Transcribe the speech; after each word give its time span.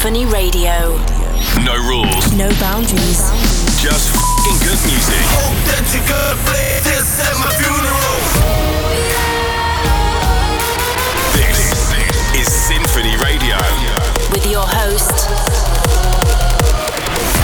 Sinphony 0.00 0.24
Radio. 0.24 0.96
No 1.62 1.76
rules. 1.76 2.32
No 2.32 2.48
boundaries. 2.58 3.20
Just 3.76 4.08
f***ing 4.16 4.56
good 4.64 4.80
music. 4.88 5.20
Hope 5.28 5.60
that 5.68 5.84
you 5.92 6.00
could 6.08 6.38
play 6.48 6.80
this 6.80 7.20
at 7.20 7.36
my 7.36 7.52
funeral. 7.60 8.16
This 11.36 11.92
is 12.40 12.48
Sinphony 12.50 13.18
Radio. 13.20 13.60
With 14.32 14.46
your 14.50 14.64
host, 14.64 15.28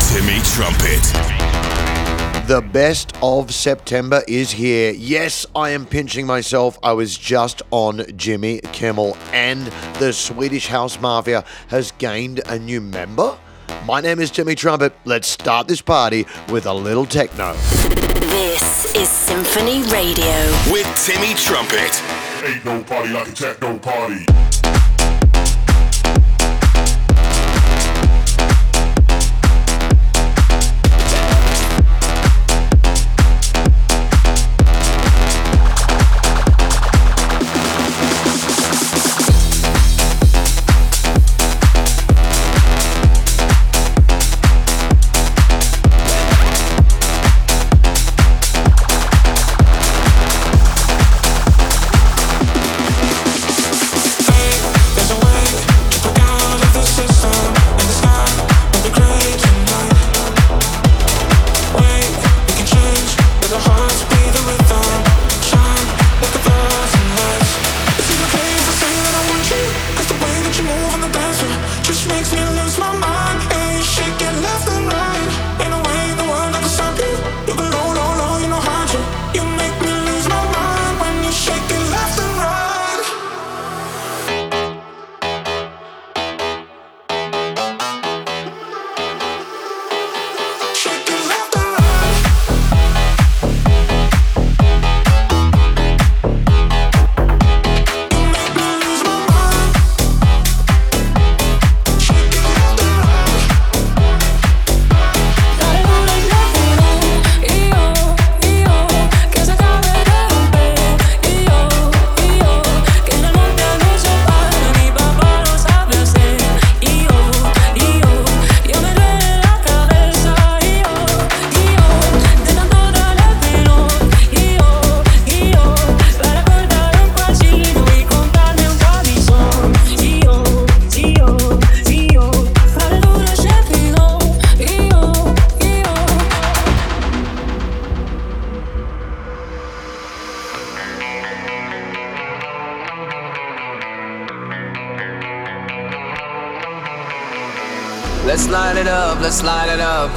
Timmy 0.08 0.40
Trumpet. 0.40 1.35
The 2.46 2.60
best 2.60 3.12
of 3.24 3.52
September 3.52 4.22
is 4.28 4.52
here. 4.52 4.92
Yes, 4.92 5.46
I 5.56 5.70
am 5.70 5.84
pinching 5.84 6.28
myself. 6.28 6.78
I 6.80 6.92
was 6.92 7.18
just 7.18 7.60
on 7.72 8.04
Jimmy 8.16 8.60
Kimmel, 8.72 9.16
and 9.32 9.66
the 9.98 10.12
Swedish 10.12 10.68
House 10.68 11.00
Mafia 11.00 11.44
has 11.70 11.90
gained 11.98 12.42
a 12.46 12.56
new 12.56 12.80
member. 12.80 13.36
My 13.84 14.00
name 14.00 14.20
is 14.20 14.30
Timmy 14.30 14.54
Trumpet. 14.54 14.94
Let's 15.04 15.26
start 15.26 15.66
this 15.66 15.82
party 15.82 16.24
with 16.48 16.66
a 16.66 16.72
little 16.72 17.04
techno. 17.04 17.54
this 18.30 18.94
is 18.94 19.08
Sinphony 19.08 19.82
Radio. 19.90 20.32
With 20.70 20.86
Timmy 21.04 21.34
Trumpet. 21.34 22.00
Ain't 22.44 22.64
no 22.64 22.80
party 22.84 23.12
like 23.12 23.26
a 23.26 23.32
techno 23.32 23.76
party. 23.76 24.24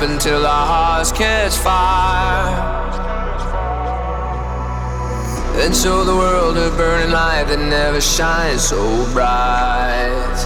Until 0.01 0.45
our 0.45 0.65
hearts 0.65 1.11
catch 1.11 1.55
fire. 1.55 2.55
And 5.61 5.75
show 5.75 6.03
the 6.05 6.15
world 6.15 6.57
a 6.57 6.69
burning 6.77 7.11
light 7.11 7.45
that 7.49 7.59
never 7.59 7.99
shines 7.99 8.63
so 8.63 8.79
bright. 9.11 10.37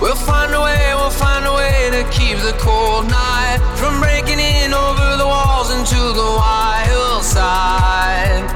We'll 0.00 0.14
find 0.14 0.54
a 0.54 0.60
way, 0.60 0.92
we'll 0.94 1.10
find 1.10 1.44
a 1.46 1.52
way 1.52 1.90
to 1.90 2.02
keep 2.10 2.38
the 2.38 2.54
cold 2.58 3.10
night 3.10 3.58
from 3.76 4.00
breaking 4.00 4.38
in 4.38 4.72
over 4.72 5.16
the 5.16 5.26
walls 5.26 5.70
into 5.70 5.96
the 5.96 6.30
wild 6.38 7.24
side. 7.24 8.46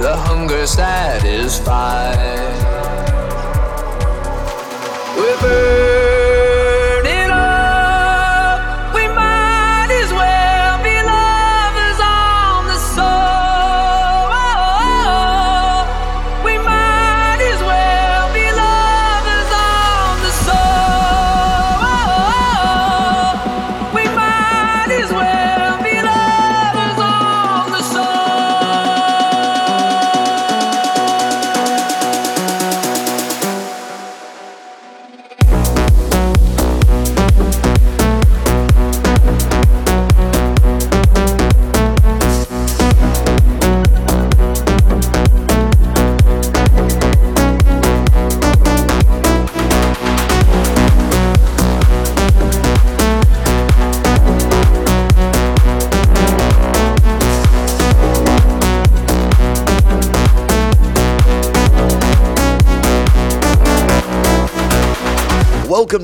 The 0.00 0.16
hunger 0.16 0.66
satisfied. 0.66 2.18
We're 5.16 5.40
burning 5.40 5.93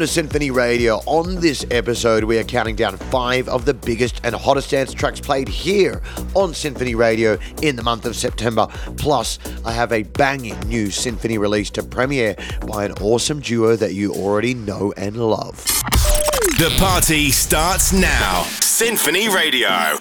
Welcome 0.00 0.08
to 0.08 0.14
Sinphony 0.14 0.50
Radio. 0.50 1.02
On 1.04 1.34
this 1.34 1.66
episode, 1.70 2.24
we 2.24 2.38
are 2.38 2.44
counting 2.44 2.74
down 2.74 2.96
five 2.96 3.50
of 3.50 3.66
the 3.66 3.74
biggest 3.74 4.22
and 4.24 4.34
hottest 4.34 4.70
dance 4.70 4.94
tracks 4.94 5.20
played 5.20 5.46
here 5.46 6.00
on 6.34 6.54
Sinphony 6.54 6.94
Radio 6.94 7.36
in 7.60 7.76
the 7.76 7.82
month 7.82 8.06
of 8.06 8.16
September. 8.16 8.66
Plus, 8.96 9.38
I 9.62 9.72
have 9.72 9.92
a 9.92 10.04
banging 10.04 10.58
new 10.60 10.90
Sinphony 10.90 11.36
release 11.36 11.68
to 11.72 11.82
premiere 11.82 12.34
by 12.66 12.86
an 12.86 12.92
awesome 12.92 13.40
duo 13.40 13.76
that 13.76 13.92
you 13.92 14.14
already 14.14 14.54
know 14.54 14.94
and 14.96 15.18
love. 15.18 15.62
The 16.56 16.74
party 16.78 17.30
starts 17.30 17.92
now. 17.92 18.44
Sinphony 18.62 19.28
Radio. 19.28 19.98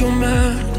your 0.00 0.12
mind 0.12 0.77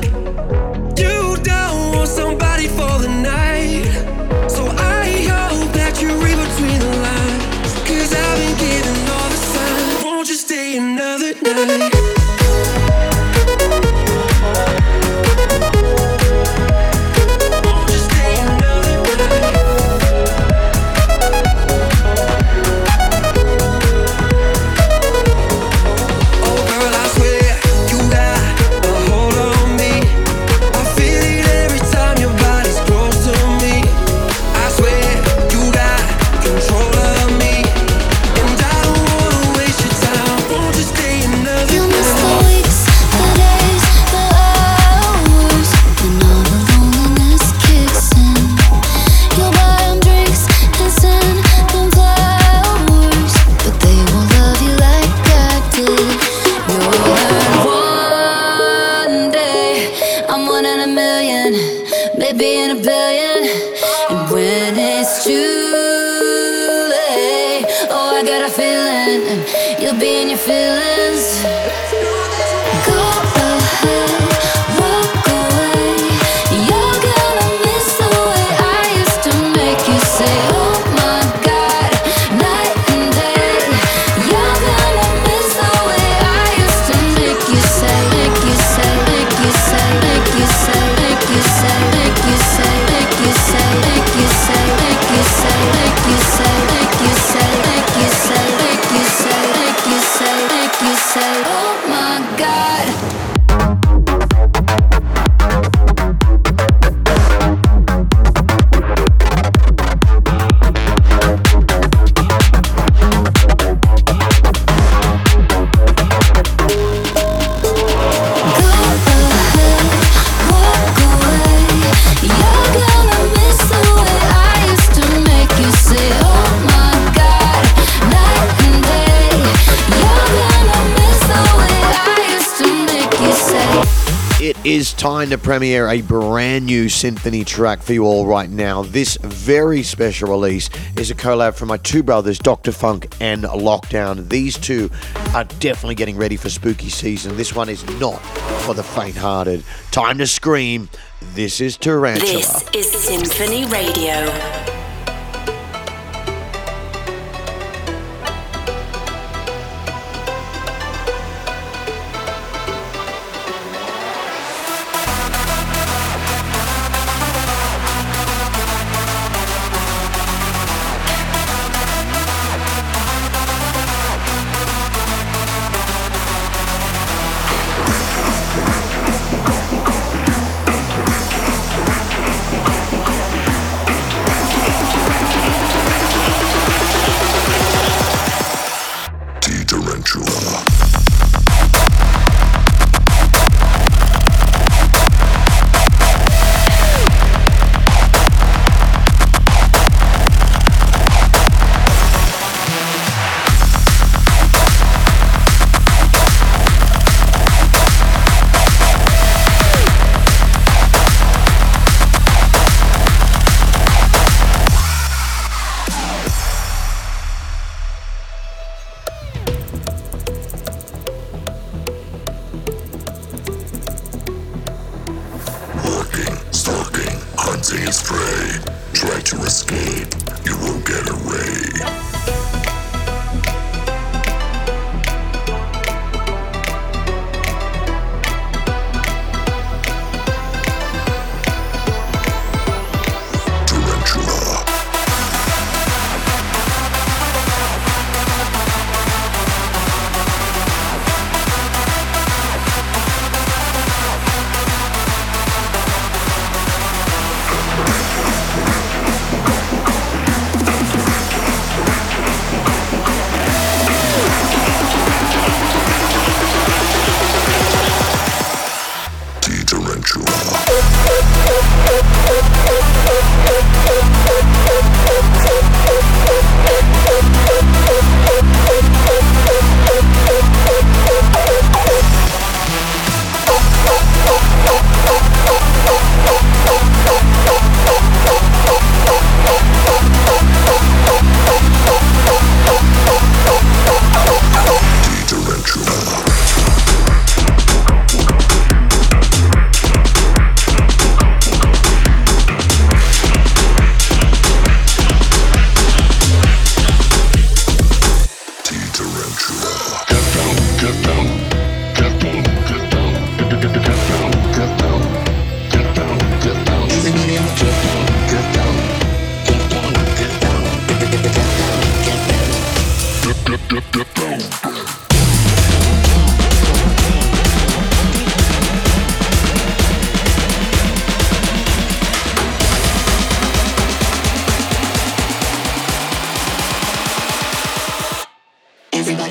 time 134.99 135.29
to 135.29 135.37
premiere 135.37 135.87
a 135.87 136.01
brand 136.01 136.65
new 136.65 136.89
Sinphony 136.89 137.45
track 137.45 137.81
for 137.81 137.93
you 137.93 138.03
all 138.03 138.25
right 138.25 138.49
now. 138.49 138.83
This 138.83 139.15
very 139.21 139.81
special 139.81 140.29
release 140.29 140.69
is 140.97 141.09
a 141.09 141.15
collab 141.15 141.55
from 141.55 141.69
my 141.69 141.77
two 141.77 142.03
brothers, 142.03 142.37
Dr. 142.37 142.73
Phunk 142.73 143.15
and 143.21 143.43
Lockdown. 143.43 144.27
These 144.27 144.57
two 144.57 144.91
are 145.33 145.45
definitely 145.45 145.95
getting 145.95 146.17
ready 146.17 146.35
for 146.35 146.49
spooky 146.49 146.89
season. 146.89 147.37
This 147.37 147.55
one 147.55 147.69
is 147.69 147.81
not 148.01 148.17
for 148.63 148.73
the 148.73 148.83
faint 148.83 149.15
hearted. 149.15 149.63
Time 149.91 150.17
to 150.17 150.27
scream. 150.27 150.89
This 151.33 151.61
is 151.61 151.77
Tarantula. 151.77 152.41
This 152.73 152.75
is 152.75 152.91
Sinphony 152.91 153.67
Radio. 153.67 154.68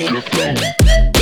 your 0.01 0.23
friend. 0.23 1.18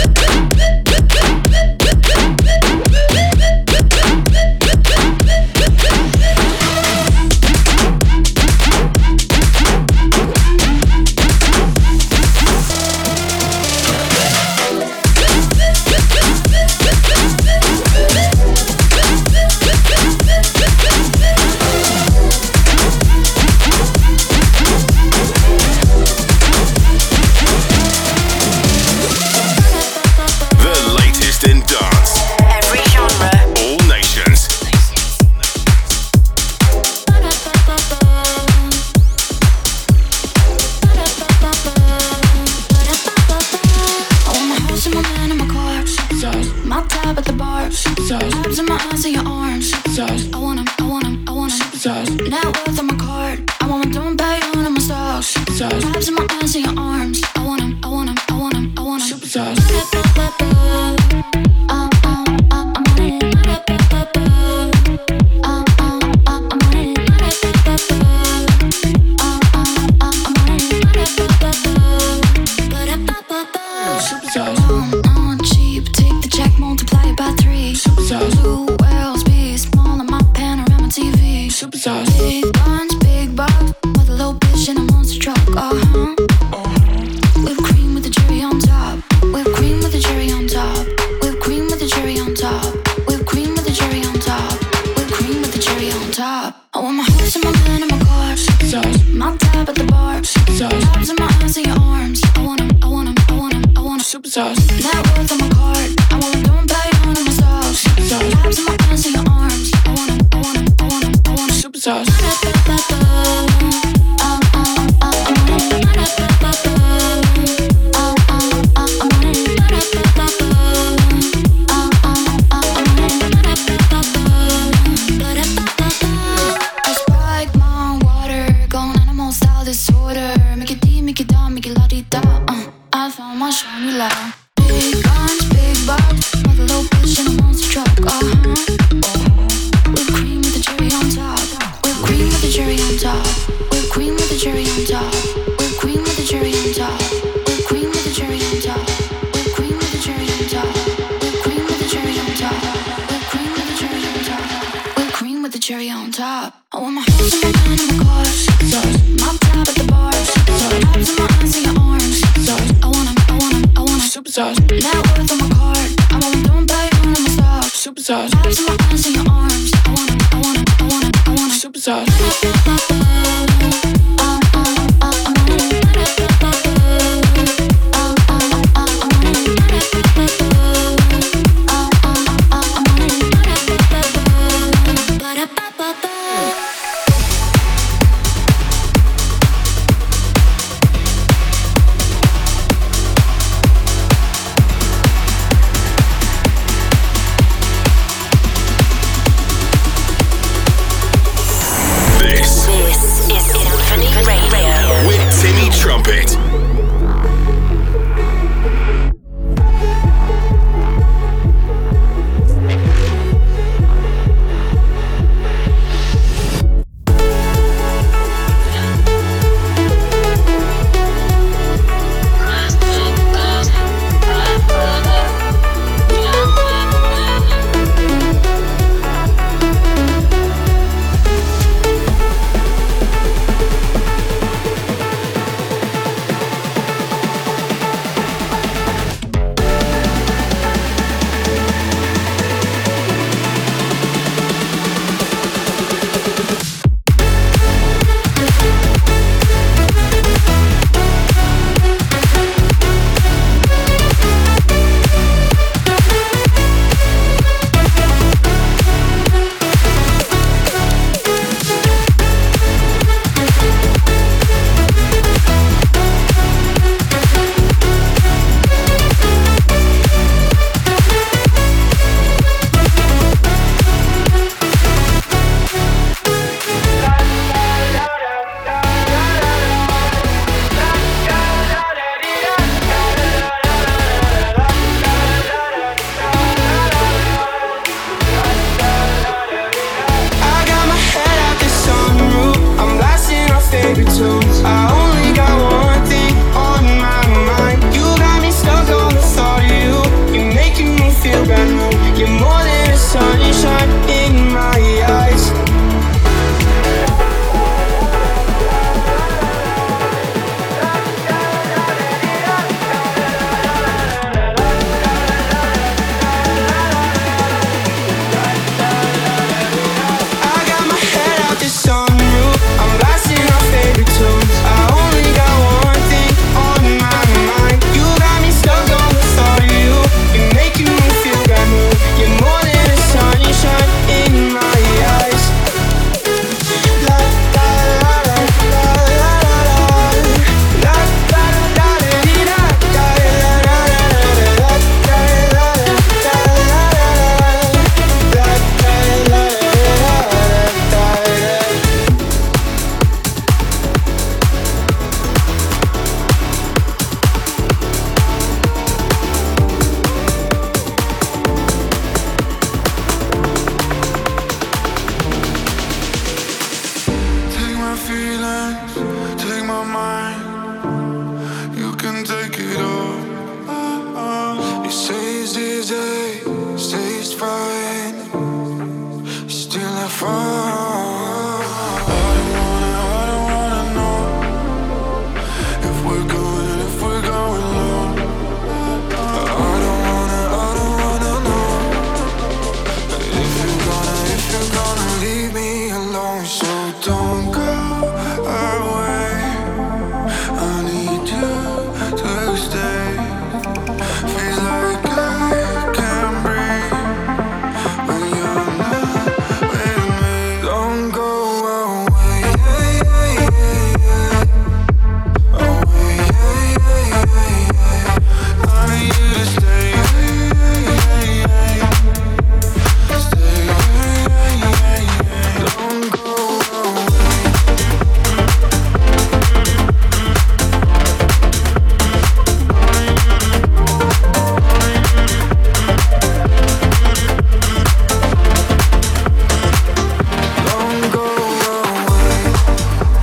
super 104.16 104.30
sauce. 104.30 104.66
That 104.80 105.14
words 105.18 105.30
on 105.30 105.38
my 105.38 105.49
card. 105.50 105.90
I 106.11 106.18
wanna 106.18 106.42
go 106.49 106.54
and 106.56 106.66
buy 106.66 106.88
one 107.04 107.23
my 107.23 107.30
sauce. 107.30 107.80
Super 107.80 108.00
sauce. 108.00 108.32
Laps 108.32 108.58
in 108.58 108.64
my 108.64 108.76
pants 108.78 109.06
in 109.06 109.12
your 109.12 109.28
arms. 109.28 109.70
I 109.85 109.92
wanna, 109.92 110.16
I 110.32 110.40
wanna, 110.40 110.64
I 110.78 110.88
wanna, 110.88 111.12
I 111.26 111.35
wanna 111.35 111.52
super 111.52 111.78
sauce. 111.78 112.55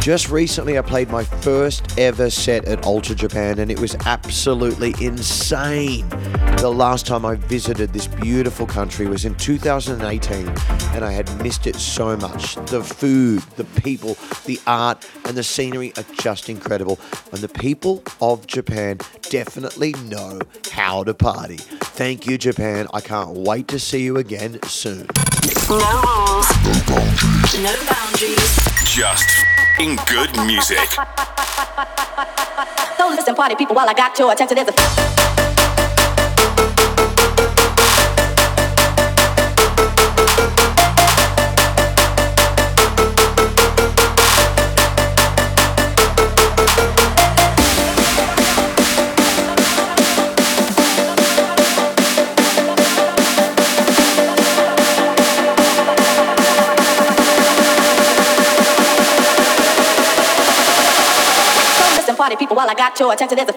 Just 0.04 0.30
recently, 0.30 0.78
I 0.78 0.82
played 0.82 1.10
my 1.10 1.24
first 1.24 1.98
ever 1.98 2.30
set 2.30 2.66
at 2.66 2.84
Ultra 2.84 3.16
Japan, 3.16 3.60
and 3.60 3.72
it 3.72 3.80
was 3.80 3.96
absolutely 4.06 4.94
insane. 5.00 6.10
The 6.58 6.70
last 6.70 7.08
time 7.08 7.26
I 7.26 7.36
visited 7.36 7.94
this 7.94 8.08
beautiful 8.08 8.68
country 8.68 9.08
was 9.08 9.24
in 9.24 9.34
2018, 9.36 10.50
and 10.94 11.06
I 11.06 11.12
had 11.14 11.34
missed 11.42 11.68
it 11.68 11.78
so 11.78 12.18
much. 12.18 12.56
The 12.66 12.84
food, 12.84 13.44
the 13.56 13.64
people, 13.82 14.18
the 14.44 14.60
art, 14.68 15.08
and 15.24 15.38
the 15.38 15.44
scenery 15.44 15.94
are 15.96 16.04
just 16.20 16.50
incredible. 16.50 17.00
And 17.32 17.40
the 17.40 17.48
people 17.48 18.04
of 18.20 18.46
Japan 18.46 18.98
definitely 19.30 19.94
know 20.10 20.42
how 20.70 21.06
to 21.06 21.14
party. 21.14 21.56
Thank 21.96 22.28
you, 22.28 22.38
Japan. 22.38 22.88
I 22.94 23.00
can't 23.00 23.38
wait 23.38 23.70
to 23.70 23.80
see 23.80 24.04
you 24.04 24.18
again 24.18 24.62
soon. 24.64 25.08
No 25.70 25.78
rules. 25.78 26.50
No 26.66 26.74
boundaries. 26.90 27.64
No 27.64 27.74
boundaries. 27.88 28.60
Just 28.84 29.53
in 29.80 29.96
good 30.08 30.36
music. 30.46 30.78
Don't 32.98 33.16
listen, 33.16 33.36
party 33.36 33.56
people, 33.56 33.76
while 33.76 33.90
I 33.90 33.94
got 33.94 34.18
your 34.20 34.32
attention. 34.32 34.56
There's 34.56 34.70
a 34.70 35.53
party 62.24 62.38
people, 62.38 62.56
while 62.56 62.70
I 62.70 62.74
got 62.74 62.98
your 62.98 63.12
attention. 63.12 63.36
There's 63.36 63.50
a 63.50 63.54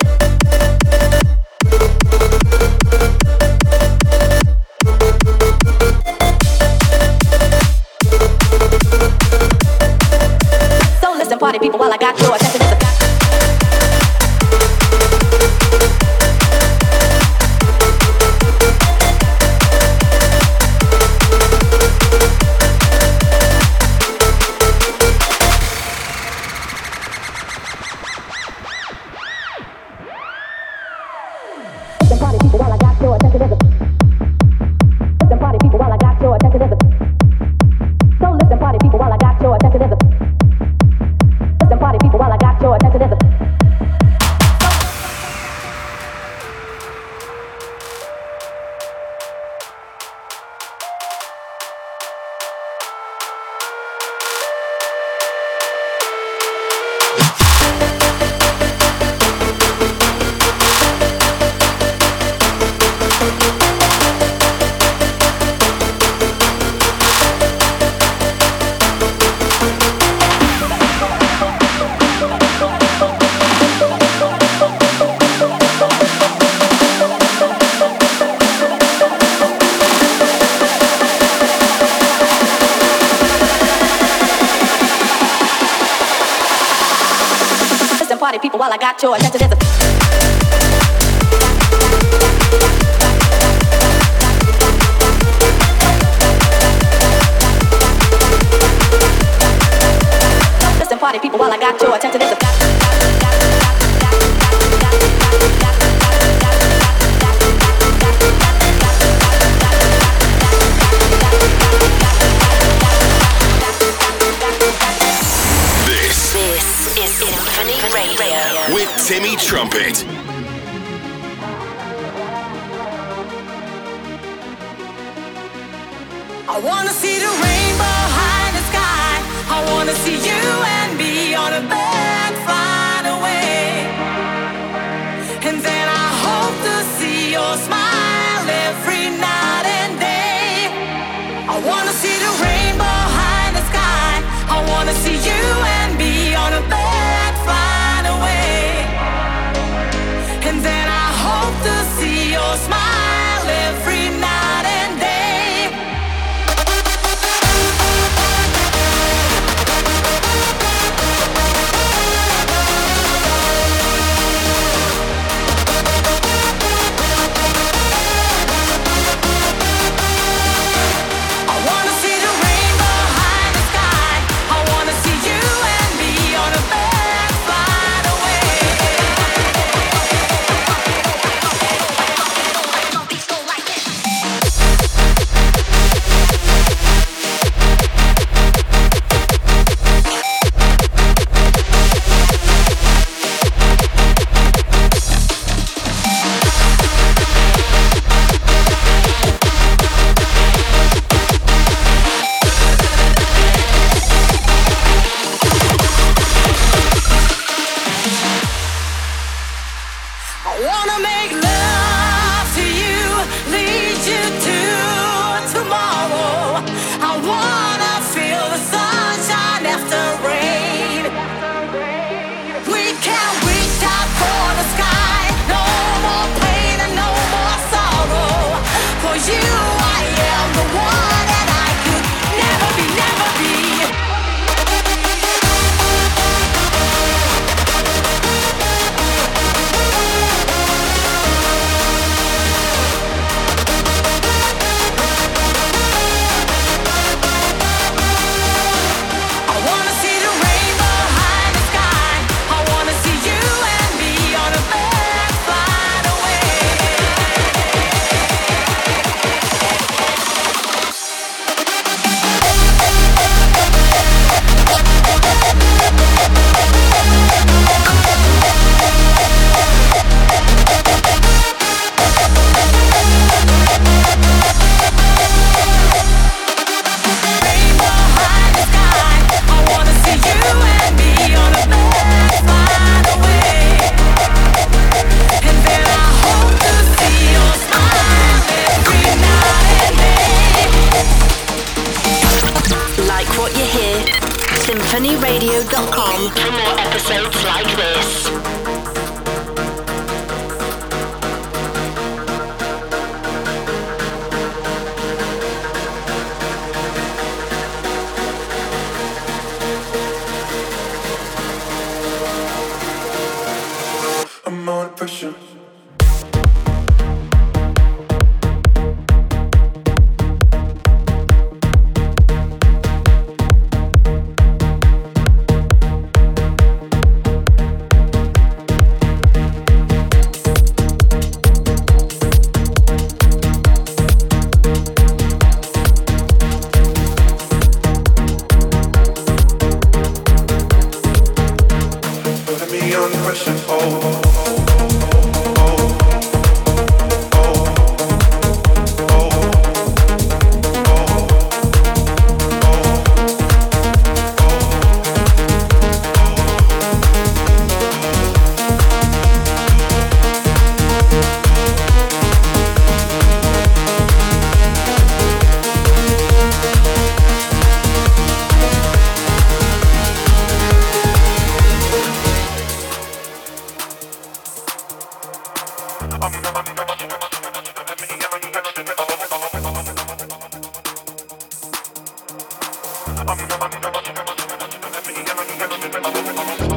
Don't 11.00 11.16
listen, 11.16 11.38
party 11.38 11.60
people, 11.60 11.78
while 11.78 11.92
I 11.92 11.96
got 11.96 12.18
your 12.20 12.34
attention. 12.34 12.65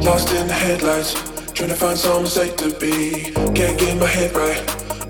Lost 0.00 0.32
in 0.32 0.46
the 0.46 0.54
headlights, 0.54 1.12
trying 1.52 1.68
to 1.68 1.74
find 1.76 1.98
some 1.98 2.24
safe 2.26 2.56
to 2.56 2.70
be. 2.80 3.32
Can't 3.52 3.78
get 3.78 3.98
my 3.98 4.06
head 4.06 4.34
right. 4.34 4.58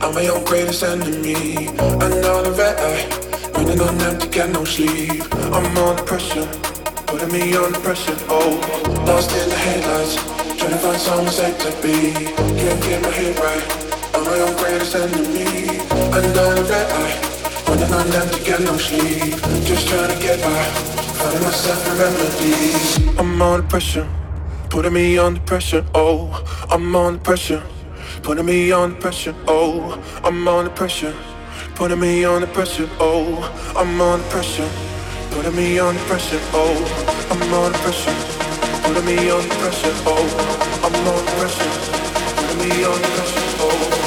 I'm 0.02 0.12
my 0.14 0.26
own 0.26 0.44
greatest 0.44 0.82
enemy. 0.82 1.68
Another 1.78 2.50
red 2.50 2.76
eye, 2.78 3.06
running 3.54 3.80
on 3.80 4.00
empty, 4.00 4.26
got 4.26 4.50
no 4.50 4.64
sleep. 4.64 5.22
I'm 5.54 5.78
under 5.78 6.02
pressure, 6.02 6.48
putting 7.06 7.30
me 7.30 7.54
under 7.54 7.78
pressure. 7.78 8.16
Oh, 8.28 8.58
lost 9.06 9.30
in 9.30 9.48
the 9.48 9.54
headlights, 9.54 10.16
trying 10.58 10.72
to 10.72 10.78
find 10.78 11.00
someone 11.00 11.28
safe 11.32 11.56
to 11.58 11.70
be. 11.80 12.12
Can't 12.58 12.82
get 12.82 13.02
my 13.02 13.10
head 13.10 13.38
right. 13.38 13.62
I'm 14.16 14.24
my 14.24 14.36
own 14.40 14.56
greatest 14.56 14.96
enemy. 14.96 15.78
Another 16.10 16.64
red 16.64 16.90
eye, 16.90 17.14
running 17.68 17.92
on 17.94 18.12
empty, 18.18 18.42
got 18.50 18.60
no 18.62 18.76
sleep. 18.76 19.38
Just 19.64 19.86
trying 19.86 20.10
to 20.10 20.18
get 20.20 20.42
by, 20.42 20.66
I'm 23.18 23.40
under 23.40 23.66
pressure. 23.68 24.08
Putting 24.68 24.92
me 24.94 25.16
under 25.16 25.40
pressure, 25.40 25.84
oh, 25.94 26.42
I'm 26.68 26.96
under 26.96 27.20
pressure. 27.20 27.62
Putting 28.24 28.46
me 28.46 28.72
under 28.72 28.96
pressure, 29.00 29.34
oh, 29.46 30.02
I'm 30.24 30.48
under 30.48 30.70
pressure. 30.70 31.14
Putting 31.76 32.00
me 32.00 32.24
under 32.24 32.48
pressure, 32.48 32.88
oh, 32.98 33.74
I'm 33.76 34.00
under 34.00 34.26
pressure. 34.28 34.68
Putting 35.30 35.54
me 35.54 35.78
under 35.78 36.00
pressure, 36.02 36.40
oh, 36.52 37.28
I'm 37.30 37.54
under 37.54 37.78
pressure. 37.78 38.14
Putting 38.82 39.04
me 39.06 39.30
under 39.30 39.54
pressure, 39.54 39.92
oh, 40.06 40.26
I'm 40.82 40.94
under 41.06 41.30
pressure. 41.38 41.70
Putting 42.36 42.58
me 42.58 42.84
under 42.84 43.08
pressure, 43.08 43.46
oh. 43.60 44.00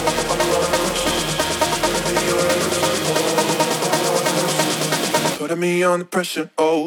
Putting 5.40 5.60
me 5.60 5.84
under 5.84 6.06
pressure, 6.06 6.50
oh. 6.58 6.83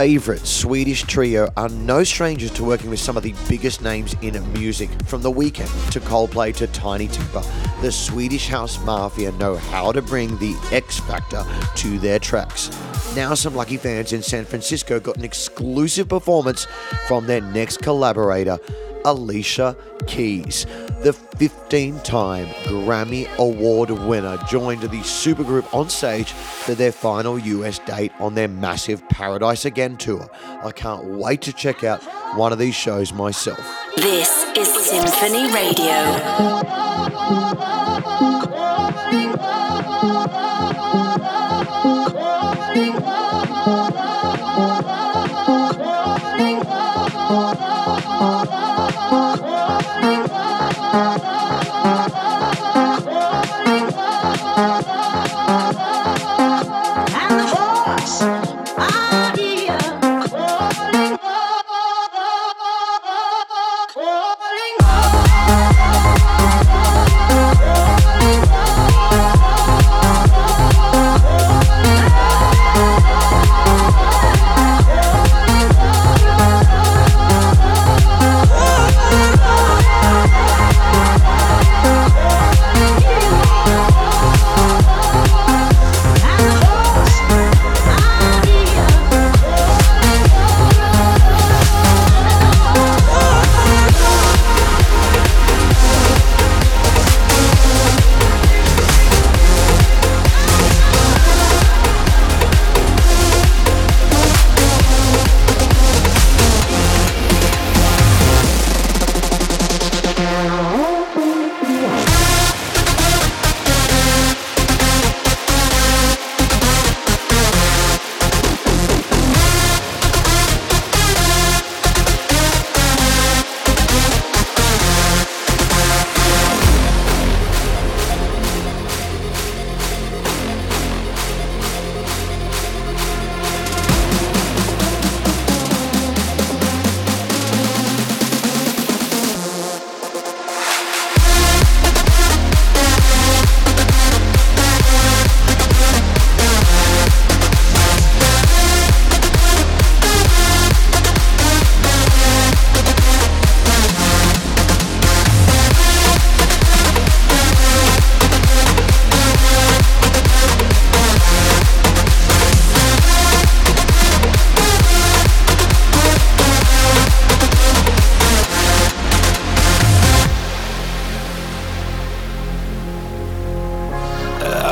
Favourite 0.00 0.46
Swedish 0.46 1.02
trio 1.02 1.52
are 1.58 1.68
no 1.68 2.02
strangers 2.04 2.50
to 2.52 2.64
working 2.64 2.88
with 2.88 2.98
some 2.98 3.18
of 3.18 3.22
the 3.22 3.34
biggest 3.50 3.82
names 3.82 4.16
in 4.22 4.50
music, 4.54 4.88
from 5.04 5.20
The 5.20 5.30
Weeknd 5.30 5.90
to 5.90 6.00
Coldplay 6.00 6.56
to 6.56 6.66
Tinie 6.68 7.06
Tempah. 7.06 7.82
The 7.82 7.92
Swedish 7.92 8.48
House 8.48 8.82
Mafia 8.86 9.30
know 9.32 9.56
how 9.56 9.92
to 9.92 10.00
bring 10.00 10.38
the 10.38 10.56
X 10.72 11.00
factor 11.00 11.44
to 11.74 11.98
their 11.98 12.18
tracks. 12.18 12.70
Now, 13.14 13.34
some 13.34 13.54
lucky 13.54 13.76
fans 13.76 14.14
in 14.14 14.22
San 14.22 14.46
Francisco 14.46 15.00
got 15.00 15.18
an 15.18 15.24
exclusive 15.26 16.08
performance 16.08 16.66
from 17.06 17.26
their 17.26 17.42
next 17.42 17.82
collaborator, 17.82 18.58
Alicia 19.04 19.76
Keys. 20.06 20.64
The 21.02 21.12
15 21.40 22.00
time 22.00 22.46
Grammy 22.64 23.26
Award 23.38 23.88
winner 23.88 24.36
joined 24.46 24.82
the 24.82 24.88
supergroup 24.88 25.72
on 25.72 25.88
stage 25.88 26.32
for 26.32 26.74
their 26.74 26.92
final 26.92 27.38
US 27.38 27.78
date 27.78 28.12
on 28.20 28.34
their 28.34 28.46
massive 28.46 29.08
Paradise 29.08 29.64
Again 29.64 29.96
tour. 29.96 30.28
I 30.62 30.70
can't 30.70 31.02
wait 31.02 31.40
to 31.40 31.54
check 31.54 31.82
out 31.82 32.02
one 32.36 32.52
of 32.52 32.58
these 32.58 32.74
shows 32.74 33.14
myself. 33.14 33.58
This 33.96 34.28
is 34.54 34.68
Sinphony 34.68 35.50
Radio. 35.50 36.60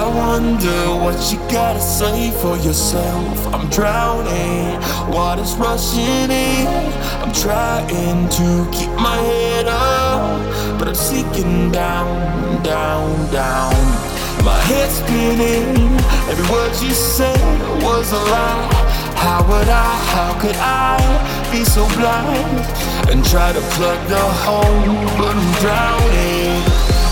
Wonder 0.08 0.94
what 1.02 1.18
you 1.32 1.38
gotta 1.50 1.80
say 1.80 2.30
for 2.30 2.56
yourself. 2.58 3.54
I'm 3.54 3.68
drowning, 3.70 4.80
water's 5.12 5.54
rushing 5.56 6.30
in. 6.30 6.66
I'm 7.22 7.32
trying 7.32 8.28
to 8.28 8.68
keep 8.72 8.90
my 8.96 9.16
head 9.16 9.66
up, 9.68 10.78
but 10.78 10.88
I'm 10.88 10.94
sinking 10.94 11.72
down, 11.72 12.62
down, 12.62 13.08
down. 13.32 13.74
My 14.44 14.58
head's 14.70 14.94
spinning, 14.94 15.76
every 16.30 16.48
word 16.52 16.72
you 16.82 16.92
said 16.92 17.58
was 17.82 18.12
a 18.12 18.22
lie. 18.32 18.88
How 19.16 19.42
would 19.48 19.68
I, 19.68 19.90
how 20.14 20.40
could 20.40 20.56
I 20.56 20.96
be 21.50 21.64
so 21.64 21.86
blind 21.96 22.60
and 23.10 23.24
try 23.24 23.52
to 23.52 23.60
plug 23.76 24.00
the 24.08 24.24
hole, 24.44 24.84
but 25.18 25.34
I'm 25.34 25.52
drowning. 25.62 26.62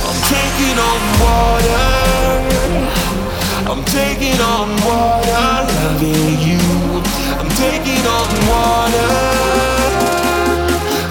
I'm 0.07 0.18
taking 0.30 0.78
on 0.78 1.01
water. 1.20 2.26
I'm 3.68 3.84
taking 3.84 4.40
on 4.40 4.68
water, 4.86 5.66
loving 5.74 6.38
you. 6.38 7.02
I'm 7.40 7.48
taking 7.64 8.06
on 8.06 8.28
water. 8.48 9.10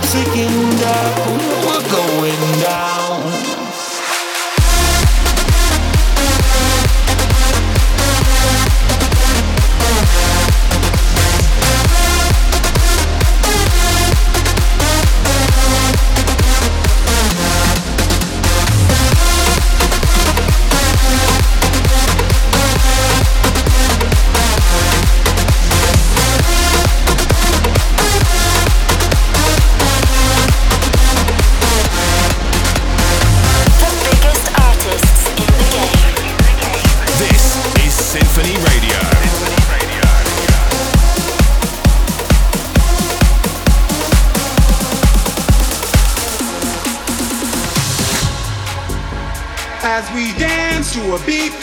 Sinking 0.07 0.77
down, 0.79 1.37
we're 1.65 1.89
going 1.91 2.61
down. 2.61 2.94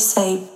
say 0.00 0.49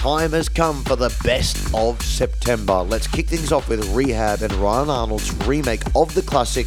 time 0.00 0.30
has 0.30 0.48
come 0.48 0.82
for 0.84 0.96
the 0.96 1.14
best 1.24 1.58
of 1.74 2.00
September. 2.00 2.80
Let's 2.80 3.06
kick 3.06 3.28
things 3.28 3.52
off 3.52 3.68
with 3.68 3.86
Rehab 3.94 4.40
and 4.40 4.50
Ryan 4.54 4.88
Arnold's 4.88 5.30
remake 5.46 5.82
of 5.94 6.14
the 6.14 6.22
classic 6.22 6.66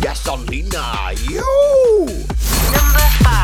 Gasolina. 0.00 1.12
You! 1.28 2.06
Number 2.72 3.06
five. 3.20 3.40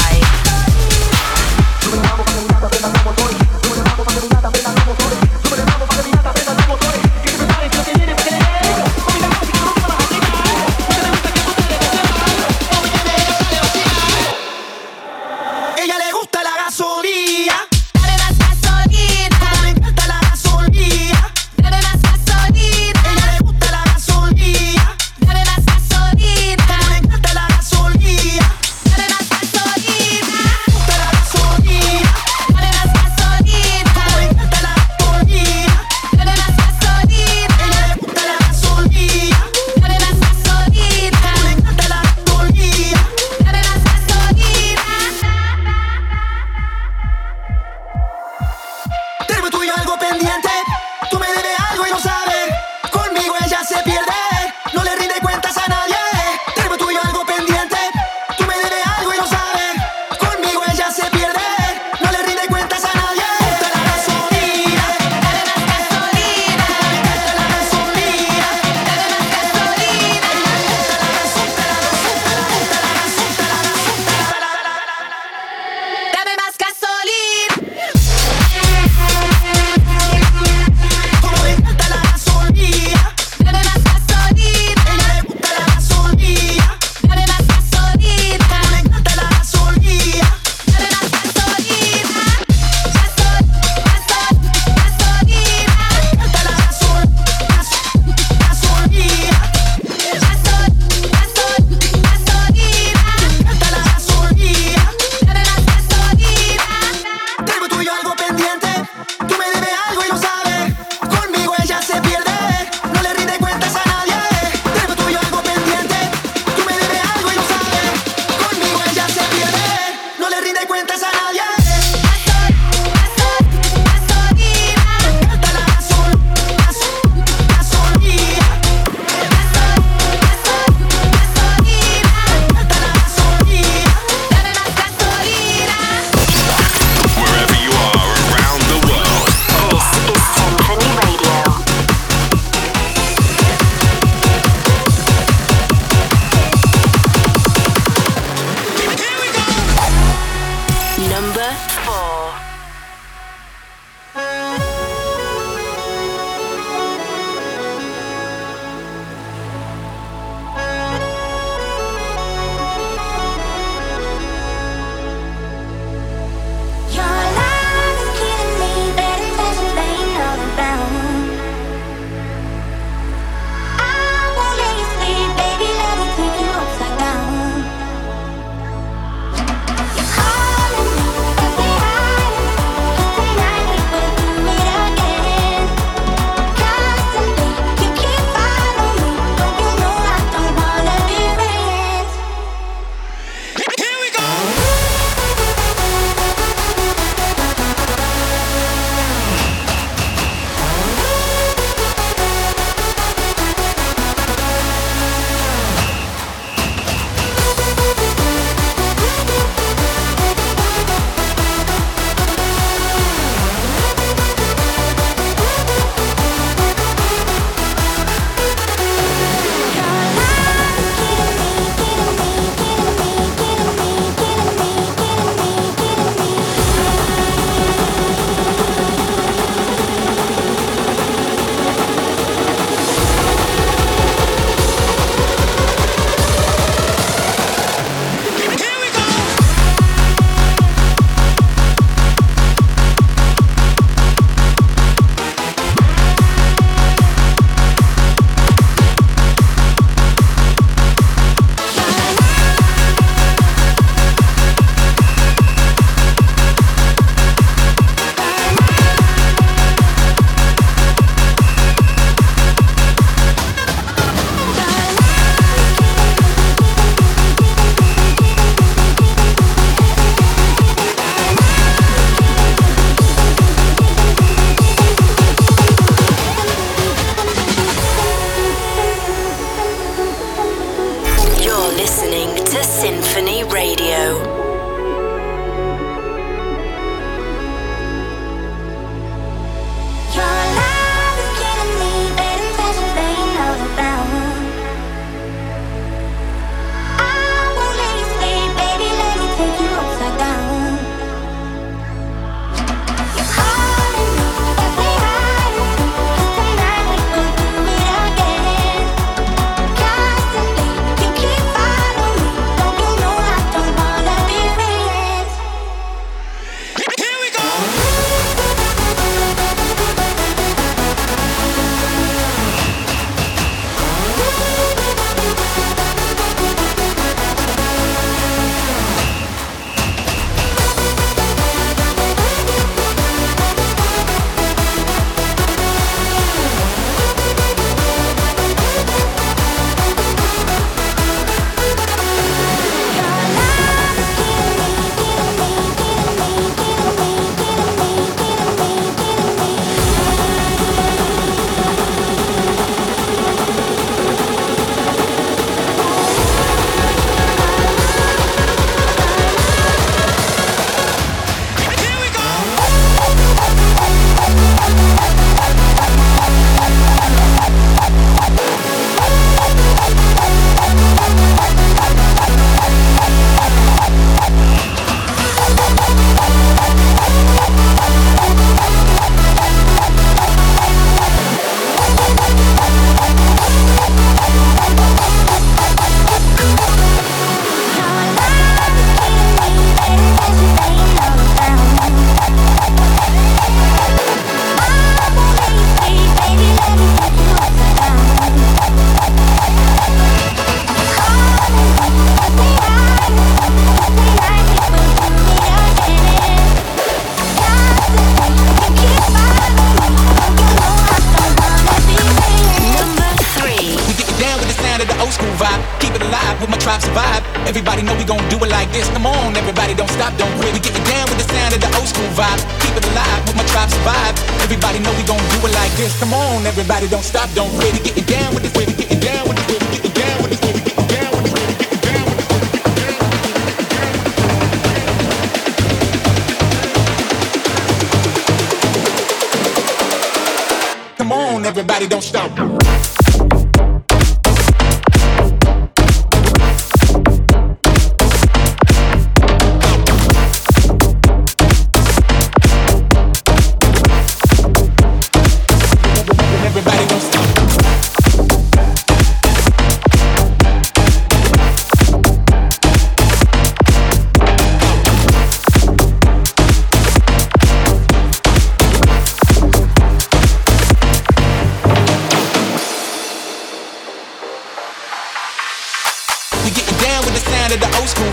Everybody 442.38 443.05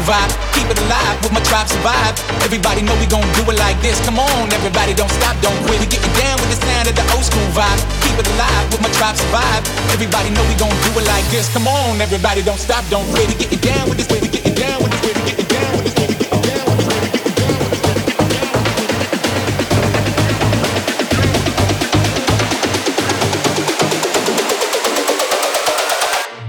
vibe. 0.07 0.31
Keep 0.53 0.69
it 0.71 0.79
alive 0.85 1.15
with 1.23 1.33
my 1.33 1.41
tribe 1.43 1.67
survive. 1.67 2.15
Everybody 2.43 2.81
know 2.81 2.95
we 2.99 3.07
gon' 3.07 3.25
do 3.35 3.43
it 3.51 3.57
like 3.59 3.79
this. 3.81 3.99
Come 4.05 4.19
on, 4.19 4.51
everybody 4.53 4.93
don't 4.93 5.11
stop, 5.11 5.35
don't 5.41 5.57
quit. 5.65 5.79
We 5.79 5.87
getting 5.87 6.13
down 6.19 6.39
with 6.39 6.51
the 6.51 6.59
sound 6.59 6.87
of 6.87 6.95
the 6.95 7.05
old 7.15 7.25
school 7.25 7.47
vibe. 7.55 7.81
Keep 8.03 8.19
it 8.19 8.27
alive 8.35 8.65
with 8.71 8.81
my 8.81 8.91
tribe 8.95 9.15
survive. 9.15 9.63
Everybody 9.91 10.29
know 10.31 10.43
we 10.47 10.55
gon' 10.55 10.75
do 10.87 10.91
it 10.99 11.05
like 11.07 11.25
this. 11.31 11.51
Come 11.51 11.67
on, 11.67 12.01
everybody 12.01 12.43
don't 12.43 12.59
stop, 12.59 12.83
don't 12.89 13.07
quit. 13.11 13.27
We 13.27 13.35
getting 13.35 13.59
down 13.59 13.89
with 13.89 13.97
this, 13.97 14.07
we 14.11 14.27
getting 14.27 14.55
down 14.55 14.83
with 14.83 14.91
this, 14.91 15.01
this, 15.03 15.15
we 15.17 15.23
getting 15.29 15.47
down 15.49 15.71
with 15.77 15.83
this, 15.83 15.95
we 15.99 16.15
getting 16.15 16.41
down 16.47 16.63
with 16.67 16.75
this. 16.75 17.03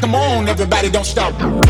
Come 0.01 0.15
on, 0.15 0.49
everybody 0.49 0.91
don't 0.91 1.07
stop. 1.07 1.64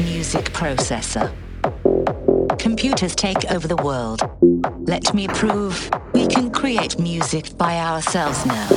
Music 0.00 0.46
processor. 0.52 1.32
Computers 2.58 3.14
take 3.14 3.50
over 3.50 3.68
the 3.68 3.76
world. 3.76 4.20
Let 4.86 5.14
me 5.14 5.28
prove 5.28 5.90
we 6.12 6.26
can 6.26 6.50
create 6.50 6.98
music 6.98 7.56
by 7.56 7.78
ourselves 7.78 8.44
now. 8.46 8.68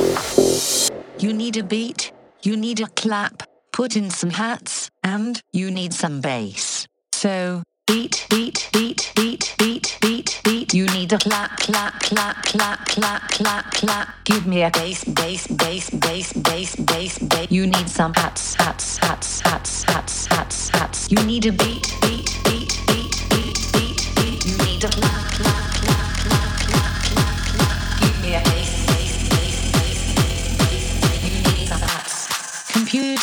You 1.18 1.32
need 1.32 1.56
a 1.56 1.62
beat, 1.62 2.12
you 2.42 2.56
need 2.56 2.80
a 2.80 2.88
clap, 2.88 3.42
put 3.72 3.96
in 3.96 4.10
some 4.10 4.30
hats, 4.30 4.90
and 5.02 5.40
you 5.52 5.70
need 5.70 5.92
some 5.92 6.20
bass. 6.20 6.86
So, 7.12 7.62
beat, 7.90 8.24
beat, 8.30 8.68
beat, 8.72 9.12
beat, 9.16 9.54
beat, 9.58 9.98
beat, 10.00 10.40
beat. 10.44 10.72
You 10.72 10.86
need 10.86 11.12
a 11.12 11.18
clap, 11.18 11.56
clap, 11.56 12.00
clap, 12.00 12.44
clap, 12.44 12.86
clap, 12.86 13.22
clap, 13.30 13.70
clap. 13.72 14.08
Give 14.24 14.46
me 14.46 14.62
a 14.62 14.70
bass, 14.70 15.02
bass, 15.04 15.48
bass, 15.48 15.90
bass, 15.90 16.32
bass, 16.32 16.76
bass, 16.76 17.18
bass. 17.18 17.50
You 17.50 17.66
need 17.66 17.88
some 17.88 18.14
hats, 18.14 18.54
hats, 18.54 18.98
hats, 18.98 19.40
hats, 19.40 19.82
hats, 19.84 20.26
hats, 20.26 20.68
hats. 20.68 21.10
You 21.10 21.20
need 21.24 21.46
a 21.46 21.52
beat, 21.52 21.86
beat, 22.02 22.30
beat, 22.44 22.78
beat, 22.86 23.16
beat, 23.30 23.58
beat, 23.72 24.00
beat. 24.14 24.46
You 24.46 24.56
need 24.64 24.84
a 24.84 24.88
clap, 24.88 25.09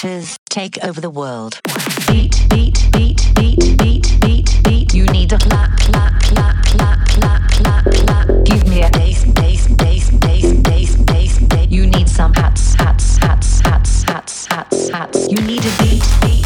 hats. 0.01 0.37
Take 0.49 0.77
over 0.83 1.01
the 1.01 1.09
world. 1.09 1.59
Beat, 2.07 2.45
beat, 2.49 2.87
beat, 2.91 3.21
beat, 3.35 3.77
beat, 3.77 4.17
beat, 4.21 4.63
beat. 4.63 4.93
You 4.93 5.05
need 5.05 5.33
a 5.33 5.37
clap, 5.37 5.77
clap, 5.79 6.21
clap, 6.21 6.65
clap, 6.65 7.07
clap, 7.07 7.49
clap, 7.51 7.85
clap. 7.85 8.27
Give 8.45 8.67
me 8.67 8.83
a 8.83 8.89
bass, 8.91 9.25
bass, 9.25 9.67
bass, 9.67 10.11
bass, 10.11 10.53
bass, 10.61 10.95
bass, 10.97 11.39
bass. 11.39 11.67
You 11.69 11.87
need 11.87 12.09
some 12.09 12.33
hats, 12.33 12.75
hats, 12.75 13.17
hats, 13.17 13.59
hats, 13.61 14.03
hats, 14.03 14.45
hats, 14.45 14.89
hats. 14.89 15.31
You 15.31 15.41
need 15.41 15.65
a 15.65 15.73
beat, 15.81 16.03
beat, 16.21 16.36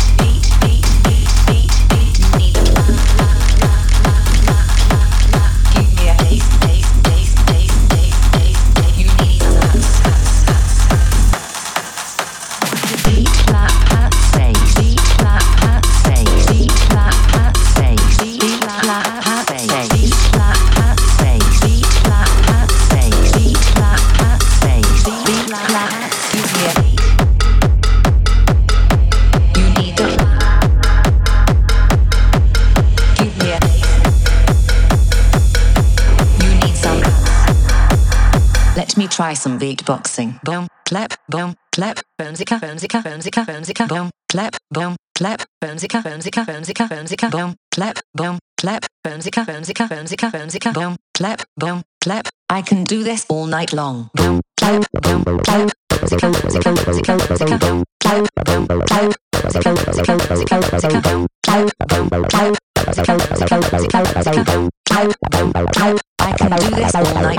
try 39.22 39.36
some 39.36 39.60
beatboxing. 39.60 40.42
Boom, 40.44 40.68
clap, 40.90 41.14
boom, 41.30 41.54
clap, 41.72 42.00
boomzika, 42.20 42.60
boomzika, 42.60 43.04
boomzika, 43.04 43.46
boomzika, 43.46 43.88
boom, 43.88 44.10
clap, 44.32 44.58
boom, 44.72 44.96
clap, 45.14 45.44
boomzika, 45.64 46.02
boomzika, 46.02 46.44
boomzika, 46.44 46.88
boomzika, 46.90 47.30
boom, 47.30 47.54
clap, 47.72 48.00
boom, 48.16 48.40
clap, 48.60 48.84
boomzika, 49.06 49.46
boomzika, 49.46 49.88
boomzika, 49.88 50.32
boomzika, 50.32 50.74
boom, 50.74 50.96
clap, 51.14 51.44
boom, 51.56 51.84
clap. 52.04 52.28
I 52.50 52.64
can 52.64 52.84
do 52.84 53.04
this 53.04 53.28
all 53.30 53.46
night 53.46 53.74
long. 53.74 54.10
Boom, 54.16 54.42
clap, 54.58 54.82
boom, 55.04 55.24
clap, 55.24 55.70
boomzika, 55.90 56.32
boomzika, 56.32 56.74
boomzika, 56.74 57.18
boomzika, 57.18 57.60
boom, 57.60 57.84
clap, 58.00 58.26
boom, 58.46 58.66
clap, 58.66 59.14
boomzika, 59.34 59.76
boomzika, 59.76 60.18
boomzika, 60.18 60.60
boomzika, 60.72 61.02
boom, 61.04 61.28
clap, 61.46 61.70
boom, 61.90 62.10
clap, 62.10 62.58
boomzika, 62.74 63.18
boomzika, 63.22 63.58
boomzika, 63.70 64.02
boomzika, 64.02 64.44
boom, 64.46 64.70
clap, 64.90 65.54
boom, 65.54 65.68
clap. 65.74 66.11
I 66.54 66.58
do 66.58 66.70
this 66.76 66.94
all 66.96 67.04
night. 67.04 67.38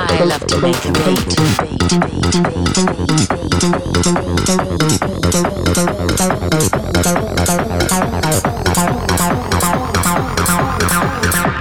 I 0.00 0.24
love 0.24 0.46
to 0.46 0.60
make 0.62 0.84
a 0.84 0.92
beat. 0.92 1.36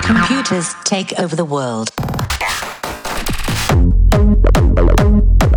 Computers 0.06 0.76
take 0.86 1.20
over 1.20 1.36
the 1.36 1.44
world. 1.44 1.92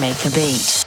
Make 0.00 0.24
a 0.24 0.30
Beat. 0.30 0.79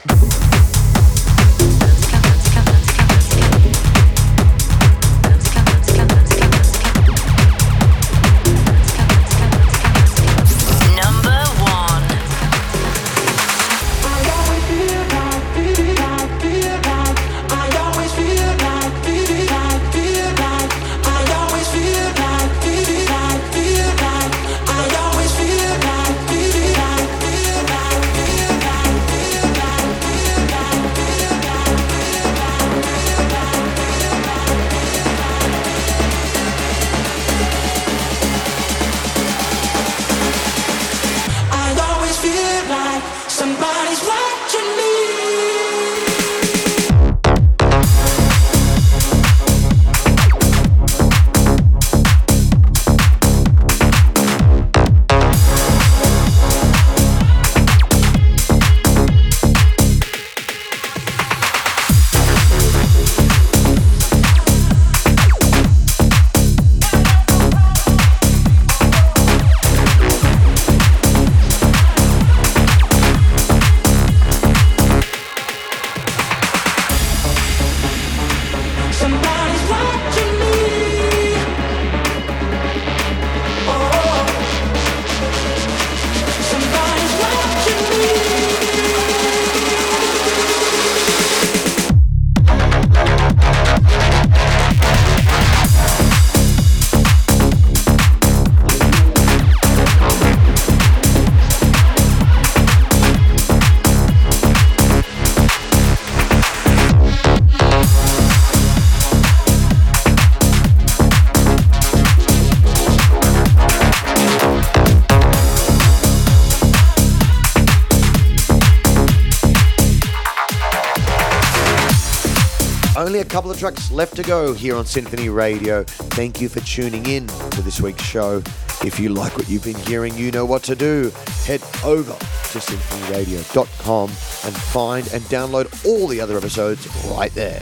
Couple 123.33 123.49
of 123.49 123.57
tracks 123.57 123.89
left 123.89 124.15
to 124.17 124.21
go 124.21 124.53
here 124.53 124.75
on 124.75 124.85
Sinphony 124.85 125.27
Radio. 125.27 125.83
Thank 125.85 126.39
you 126.39 126.47
for 126.47 126.59
tuning 126.59 127.07
in 127.07 127.25
to 127.25 127.63
this 127.63 127.81
week's 127.81 128.03
show. 128.03 128.43
If 128.85 128.99
you 128.99 129.09
like 129.09 129.35
what 129.35 129.49
you've 129.49 129.63
been 129.63 129.73
hearing, 129.73 130.15
you 130.15 130.29
know 130.29 130.45
what 130.45 130.61
to 130.65 130.75
do. 130.75 131.11
Head 131.43 131.63
over 131.83 132.13
to 132.13 132.59
sinphonyradio.com 132.59 134.09
and 134.09 134.55
find 134.55 135.11
and 135.13 135.23
download 135.23 135.83
all 135.83 136.05
the 136.05 136.21
other 136.21 136.37
episodes 136.37 136.85
right 137.07 137.33
there. 137.33 137.59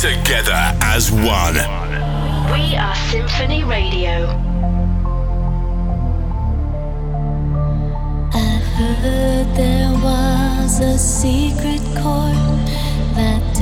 Together 0.00 0.74
as 0.80 1.12
one. 1.12 1.56
We 2.50 2.74
are 2.74 2.96
Sinphony 3.10 3.64
Radio. 3.64 4.28
I 8.32 8.62
heard 8.78 9.54
there 9.54 9.92
was 9.92 10.80
a 10.80 10.96
secret 10.96 11.82
chord 12.02 12.34
that 13.14 13.54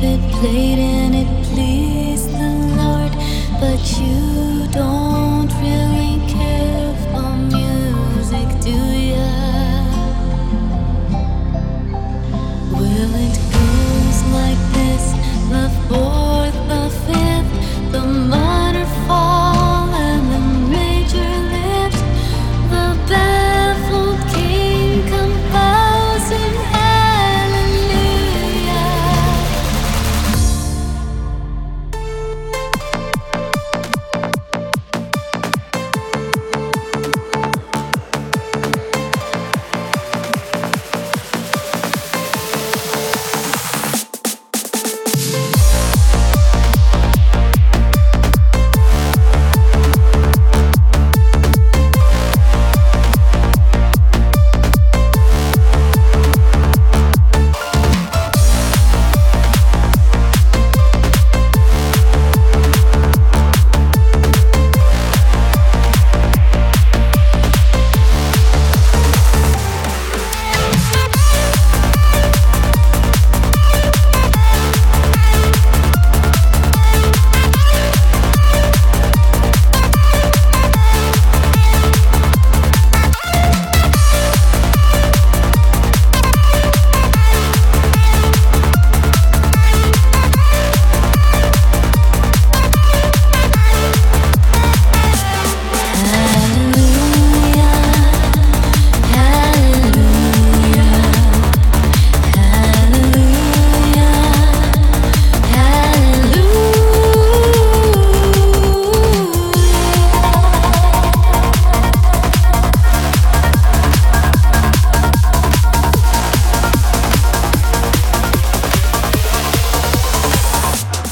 David 0.00 0.30
played 0.30 0.78
and 0.78 1.14
it 1.16 1.44
pleased 1.46 2.30
the 2.30 2.50
Lord. 2.76 3.12
But 3.58 3.98
you 3.98 4.68
don't 4.70 5.07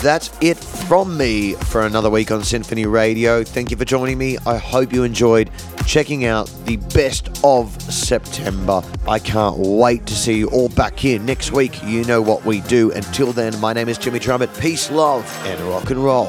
That's 0.07 0.31
it 0.41 0.57
from 0.57 1.17
me 1.17 1.55
for 1.55 1.85
another 1.85 2.09
week 2.11 2.31
on 2.31 2.45
Sinphony 2.45 2.87
Radio. 2.87 3.43
Thank 3.43 3.73
you 3.73 3.77
for 3.77 3.85
joining 3.85 4.17
me. 4.17 4.39
I 4.47 4.57
hope 4.57 4.93
you 4.93 5.03
enjoyed 5.03 5.51
checking 5.85 6.27
out 6.27 6.49
the 6.65 6.77
best 6.95 7.41
of 7.43 7.73
September. 7.93 8.85
I 9.09 9.19
can't 9.19 9.59
wait 9.59 10.07
to 10.07 10.15
see 10.15 10.39
you 10.39 10.49
all 10.51 10.69
back 10.69 10.97
here 10.97 11.19
next 11.19 11.51
week. 11.51 11.83
You 11.83 12.05
know 12.05 12.23
what 12.23 12.45
we 12.45 12.61
do. 12.61 12.93
Until 12.93 13.33
then, 13.33 13.59
my 13.59 13.73
name 13.73 13.89
is 13.89 13.99
Jimmy 13.99 14.21
Trumpet. 14.21 14.57
Peace, 14.61 14.93
love, 14.93 15.25
and 15.45 15.61
rock 15.63 15.91
and 15.91 15.99
roll. 15.99 16.27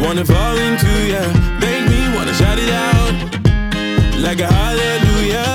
Wanna 0.00 0.24
fall 0.24 0.56
into 0.56 0.88
ya, 1.06 1.20
make 1.60 1.86
me 1.86 2.16
wanna 2.16 2.32
shout 2.32 2.58
it 2.58 2.70
out 2.70 3.12
like 4.22 4.40
a 4.40 4.46
hallelujah. 4.46 5.52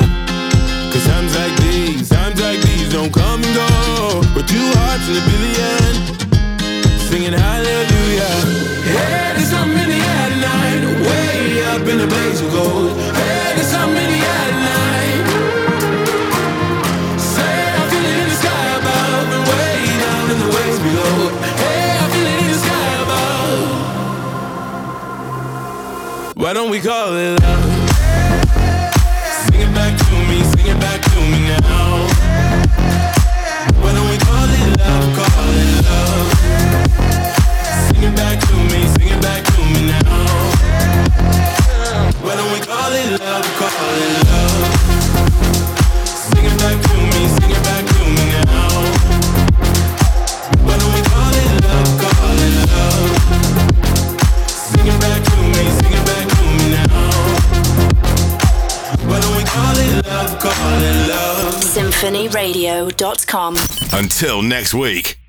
Cause 0.94 1.06
times 1.08 1.36
like 1.36 1.60
these, 1.62 2.08
times 2.08 2.40
like 2.40 2.62
these 2.62 2.94
don't 2.94 3.12
come 3.12 3.44
and 3.44 3.56
go. 3.56 4.01
But 4.34 4.48
two 4.48 4.72
hearts 4.80 5.08
in 5.10 5.16
a 5.18 5.24
billion, 5.28 5.94
singing 7.10 7.34
hallelujah. 7.34 8.34
There's 8.88 9.50
something 9.50 9.78
in 9.78 9.90
the 9.90 10.00
air 10.00 10.30
tonight, 10.30 10.84
way 11.06 11.64
up 11.66 11.84
in 11.88 11.98
the 12.00 12.08
blaze 12.08 12.40
of 12.42 12.50
gold. 12.52 12.96
Hey, 13.16 13.54
there's 13.56 13.68
something 13.68 13.98
in 13.98 14.12
the 14.16 14.22
air 14.24 14.48
tonight. 14.56 15.24
Say 17.20 17.56
I 17.76 17.84
feel 17.92 18.06
it 18.12 18.18
in 18.24 18.28
the 18.32 18.36
sky 18.42 18.66
above 18.80 19.28
and 19.36 19.44
way 19.52 19.76
down 20.00 20.26
in 20.32 20.38
the 20.40 20.50
waves 20.56 20.80
below. 20.80 21.16
Hey, 21.62 22.00
I 22.00 22.06
feel 22.14 22.28
it 22.32 22.40
in 22.42 22.48
the 22.56 22.60
sky 22.66 22.90
above. 23.04 23.62
Why 26.38 26.52
don't 26.54 26.70
we 26.72 26.80
call 26.80 27.16
it 27.18 27.42
love? 27.42 27.71
Back 38.22 38.38
to 38.40 38.56
me, 38.72 38.82
sing 38.94 39.10
it 39.10 39.22
back 39.22 39.44
to 39.44 39.62
me 39.74 39.82
now. 39.88 40.04
Why 42.24 42.34
don't 42.36 42.52
we 42.54 42.60
call 42.60 42.94
it 42.94 43.20
love, 43.20 43.46
call 43.60 43.98
it 44.06 44.14
love? 44.30 44.62
Sing 46.06 46.46
it 46.46 46.56
back 46.60 46.78
to 46.88 46.94
me, 47.12 47.22
sing 47.36 47.52
it 47.52 47.64
back 47.64 47.84
to 47.94 48.04
me 48.16 48.26
now. 48.46 48.74
Why 50.66 50.76
don't 50.78 50.94
we 50.94 51.02
call 51.12 51.34
it 51.42 51.50
love, 51.66 51.90
call 52.02 52.40
it 52.48 52.56
love? 52.72 53.10
Sing 54.50 54.88
it 54.88 55.00
back 55.02 55.22
to 55.30 55.36
me, 55.54 55.64
sing 55.80 55.94
it 56.00 56.06
back 56.06 56.26
to 56.30 56.44
me 56.58 56.66
now. 56.78 57.10
Why 59.10 59.18
don't 59.20 59.36
we 59.36 59.44
call 59.44 59.78
it 59.78 59.94
love, 60.06 60.32
call 60.40 60.82
it 60.90 60.98
love? 61.10 61.56
SinphonyRadio.com. 61.76 63.58
Until 63.94 64.42
next 64.44 64.74
week. 64.74 65.21